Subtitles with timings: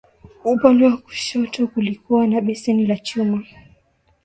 [0.43, 3.43] Upande wa kushoto kulikuwa na beseni la chuma